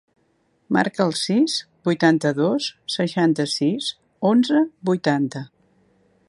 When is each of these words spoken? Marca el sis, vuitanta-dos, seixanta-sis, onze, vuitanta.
Marca 0.77 1.03
el 1.09 1.11
sis, 1.19 1.57
vuitanta-dos, 1.89 2.71
seixanta-sis, 2.95 3.91
onze, 4.31 4.65
vuitanta. 4.93 5.45